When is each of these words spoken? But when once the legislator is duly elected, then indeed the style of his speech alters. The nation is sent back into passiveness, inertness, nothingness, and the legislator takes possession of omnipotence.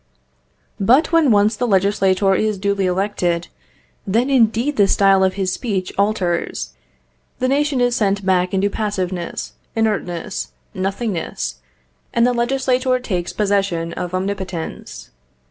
But 0.79 1.11
when 1.11 1.29
once 1.29 1.55
the 1.55 1.67
legislator 1.67 2.33
is 2.33 2.57
duly 2.57 2.87
elected, 2.87 3.49
then 4.07 4.31
indeed 4.31 4.75
the 4.75 4.87
style 4.87 5.23
of 5.23 5.35
his 5.35 5.53
speech 5.53 5.93
alters. 5.95 6.73
The 7.37 7.47
nation 7.47 7.79
is 7.79 7.97
sent 7.97 8.25
back 8.25 8.51
into 8.51 8.67
passiveness, 8.67 9.53
inertness, 9.75 10.53
nothingness, 10.73 11.57
and 12.15 12.25
the 12.25 12.33
legislator 12.33 12.97
takes 12.97 13.31
possession 13.31 13.93
of 13.93 14.15
omnipotence. 14.15 15.11